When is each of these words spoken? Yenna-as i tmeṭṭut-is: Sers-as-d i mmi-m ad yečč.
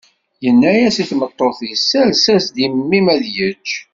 Yenna-as 0.43 0.95
i 1.03 1.05
tmeṭṭut-is: 1.09 1.83
Sers-as-d 1.91 2.55
i 2.65 2.67
mmi-m 2.71 3.07
ad 3.15 3.23
yečč. 3.35 3.69